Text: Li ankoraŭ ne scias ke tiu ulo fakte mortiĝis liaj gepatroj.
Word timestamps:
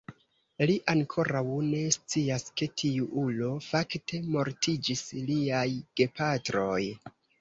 Li 0.69 0.75
ankoraŭ 0.93 1.43
ne 1.65 1.81
scias 1.95 2.47
ke 2.61 2.67
tiu 2.83 3.09
ulo 3.25 3.49
fakte 3.67 4.23
mortiĝis 4.37 5.05
liaj 5.29 5.67
gepatroj. 6.03 6.81